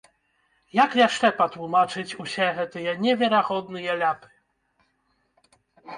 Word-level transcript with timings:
Як 0.83 0.91
яшчэ 0.99 1.27
патлумачыць 1.41 2.17
усе 2.25 2.47
гэтыя 2.61 2.97
неверагодныя 3.05 3.91
ляпы? 4.03 4.37